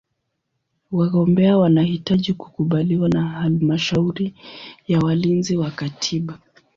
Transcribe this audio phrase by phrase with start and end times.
[0.91, 4.33] Wagombea wanahitaji kukubaliwa na Halmashauri
[4.87, 6.39] ya Walinzi wa Katiba.